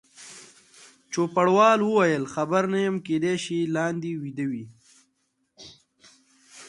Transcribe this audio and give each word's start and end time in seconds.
چوپړوال 1.11 1.79
وویل: 1.83 2.23
خبر 2.33 2.63
نه 2.73 2.79
یم، 2.85 2.95
کېدای 3.07 3.37
شي 3.43 3.59
لاندې 3.75 4.11
بیده 4.21 4.45
وي. 4.51 4.65